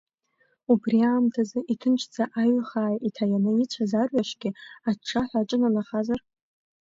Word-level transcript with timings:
Убри 0.71 0.97
аамҭазы, 1.09 1.59
иҭынчӡа 1.73 2.23
аиҩхаа 2.39 2.97
иҭаианы 3.07 3.51
ицәаз 3.63 3.91
арҩашгьы 4.01 4.49
аҽҽаҳәа 4.89 5.39
аҿынанахазар. 5.43 6.19